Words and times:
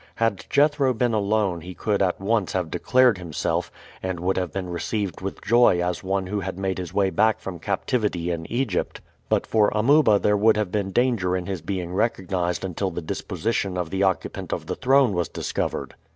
Had 0.15 0.47
Jethro 0.49 0.95
been 0.95 1.13
alone 1.13 1.61
he 1.61 1.75
could 1.75 2.01
at 2.01 2.19
once 2.19 2.53
have 2.53 2.71
declared 2.71 3.19
himself, 3.19 3.71
and 4.01 4.19
would 4.19 4.35
have 4.35 4.51
been 4.51 4.67
received 4.67 5.21
with 5.21 5.43
joy 5.43 5.79
as 5.79 6.03
one 6.03 6.25
who 6.25 6.39
had 6.39 6.57
made 6.57 6.79
his 6.79 6.91
way 6.91 7.11
back 7.11 7.39
from 7.39 7.59
captivity 7.59 8.31
in 8.31 8.51
Egypt; 8.51 8.99
but 9.29 9.45
for 9.45 9.71
Amuba 9.75 10.17
there 10.17 10.35
would 10.35 10.57
have 10.57 10.71
been 10.71 10.89
danger 10.91 11.37
in 11.37 11.45
his 11.45 11.61
being 11.61 11.93
recognized 11.93 12.65
until 12.65 12.89
the 12.89 13.03
disposition 13.03 13.77
of 13.77 13.91
the 13.91 14.01
occupant 14.01 14.51
of 14.51 14.65
the 14.65 14.75
throne 14.75 15.13
was 15.13 15.29
discovered. 15.29 15.93